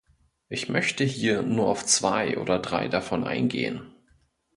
Ich 0.49 0.67
möchte 0.67 1.03
hier 1.03 1.43
nur 1.43 1.67
auf 1.67 1.85
zwei 1.85 2.39
oder 2.39 2.57
drei 2.57 2.87
davon 2.87 3.23
eingehen. 3.23 3.93